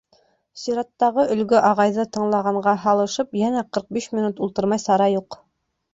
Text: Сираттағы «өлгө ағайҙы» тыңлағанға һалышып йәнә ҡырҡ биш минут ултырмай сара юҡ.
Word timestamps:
Сираттағы 0.59 1.25
«өлгө 1.35 1.59
ағайҙы» 1.67 2.07
тыңлағанға 2.17 2.75
һалышып 2.87 3.39
йәнә 3.43 3.65
ҡырҡ 3.77 3.93
биш 3.99 4.09
минут 4.19 4.43
ултырмай 4.47 4.83
сара 4.87 5.13
юҡ. 5.19 5.39